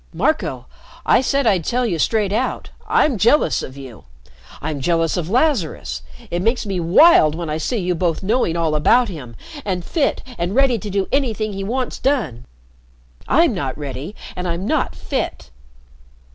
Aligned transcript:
Marco 0.15 0.65
I 1.05 1.21
said 1.21 1.45
I'd 1.45 1.63
tell 1.63 1.85
you 1.85 1.99
straight 1.99 2.33
out 2.33 2.71
I'm 2.87 3.19
jealous 3.19 3.61
of 3.61 3.77
you. 3.77 4.05
I'm 4.59 4.79
jealous 4.81 5.15
of 5.15 5.29
Lazarus. 5.29 6.01
It 6.31 6.41
makes 6.41 6.65
me 6.65 6.79
wild 6.79 7.35
when 7.35 7.51
I 7.51 7.59
see 7.59 7.77
you 7.77 7.93
both 7.93 8.23
knowing 8.23 8.57
all 8.57 8.73
about 8.73 9.09
him, 9.09 9.35
and 9.63 9.85
fit 9.85 10.23
and 10.39 10.55
ready 10.55 10.79
to 10.79 10.89
do 10.89 11.07
anything 11.11 11.53
he 11.53 11.63
wants 11.63 11.99
done. 11.99 12.45
I'm 13.27 13.53
not 13.53 13.77
ready 13.77 14.15
and 14.35 14.47
I'm 14.47 14.65
not 14.65 14.95
fit." 14.95 15.51